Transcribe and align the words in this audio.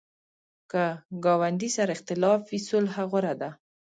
که 0.71 0.83
ګاونډي 1.23 1.69
سره 1.77 1.91
اختلاف 1.95 2.39
وي، 2.49 2.59
صلح 2.69 2.95
غوره 3.09 3.33
ده 3.41 3.49